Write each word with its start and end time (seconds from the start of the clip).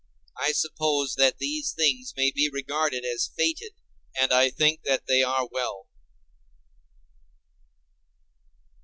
I 0.39 0.51
suppose 0.53 1.13
that 1.19 1.37
these 1.37 1.73
things 1.73 2.15
may 2.17 2.31
be 2.31 2.49
regarded 2.51 3.05
as 3.05 3.29
fated—and 3.37 4.33
I 4.33 4.49
think 4.49 4.81
that 4.85 5.05
they 5.05 5.21
are 5.21 5.47
well. 5.51 5.85